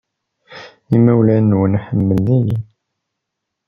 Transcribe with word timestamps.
Imawlan-nwent 0.95 1.81
ḥemmlen-iyi. 1.85 2.57